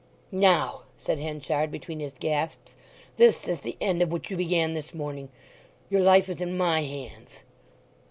[0.31, 2.75] "Now," said Henchard between his gasps,
[3.17, 5.29] "this is the end of what you began this morning.
[5.91, 7.41] Your life is in my hands."